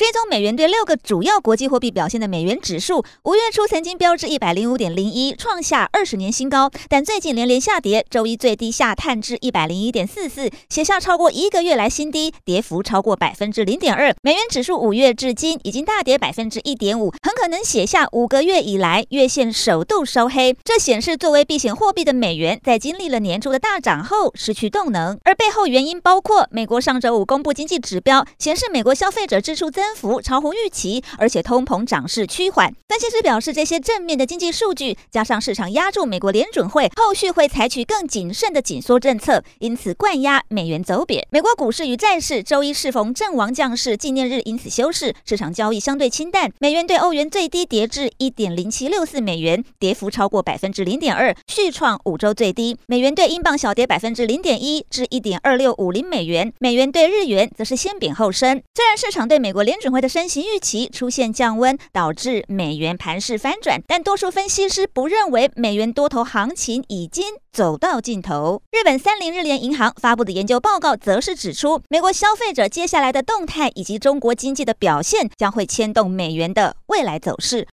[0.00, 14.14] 追踪美元对六个主要国际货币表现的美元指数，五月初曾经飙至一百零五点零一，创下二十年新高，但最近连连下跌，周一最低下探至一百零一点四四，写下超过一个月来新低，跌幅超过百分之零点二。
[14.22, 20.56] 美元指数五月至今已经大跌百分之一点五，很可能写下五个月以来月线首度收黑。
[20.64, 32.72] 这显示作为避险货币的美元，在经历了年初的大涨后失去动能，而背后原因包括美国上周五公布经济指标，显示美国消费者支出增幅超乎预期，而且通膨涨势趋缓。
[32.88, 41.26] 分析师表示，这些正面的经济数据加上市场押注美国联准会后续会采取更谨慎的紧缩政策，因此灌压美元走贬。
[41.30, 46.50] 美国股市与债市周一适逢阵亡将士纪念日，因此休市，市场交易相对清淡。
[46.58, 52.76] 美元对欧元最低跌至一点零七六四美元，跌幅超过百分之零点二，续创五周最低。
[52.86, 58.60] 美元对英镑小跌百分之零点一至一点二六五零美元，美元对日元则是先贬后升。
[58.74, 68.60] 虽然市场对美国联准会的升息预期出现降温，导致美元盘势翻转，但多数分析师不认为美元多头行情已经走到尽头。
[68.70, 77.66] 日本三菱日联银行发布的研究报告则是指出，美国消费者接下来的动态以及中国经济的表现将会牵动美元的未来走势。